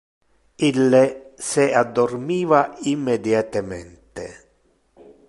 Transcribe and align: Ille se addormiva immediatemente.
Ille 0.67 1.01
se 1.49 1.67
addormiva 1.83 2.63
immediatemente. 2.95 4.29